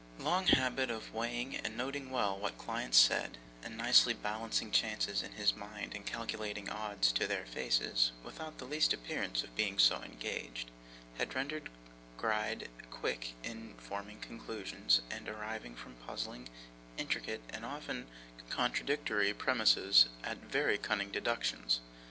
[0.17, 5.33] Long habit of weighing and noting well what clients said, and nicely balancing chances in
[5.33, 10.01] his mind and calculating odds to their faces, without the least appearance of being so
[10.01, 10.71] engaged,
[11.19, 11.69] had rendered
[12.17, 16.49] Gride quick in forming conclusions, and arriving, from puzzling,
[16.97, 18.07] intricate, and often
[18.49, 21.79] contradictory premises, at very cunning deductions.